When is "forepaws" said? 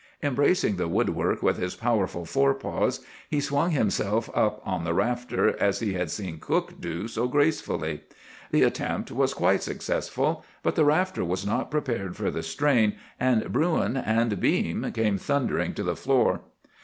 2.25-3.05